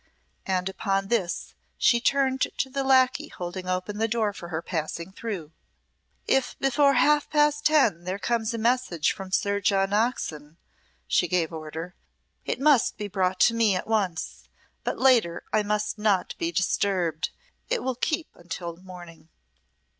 [0.47, 5.11] And upon this she turned to the lacquey holding open the door for her passing
[5.11, 5.51] through.
[6.25, 10.57] "If before half past ten there comes a message from Sir John Oxon,"
[11.05, 11.93] she gave order,
[12.45, 14.49] "it must be brought to me at once;
[14.83, 17.29] but later I must not be disturbed
[17.69, 19.29] it will keep until morning."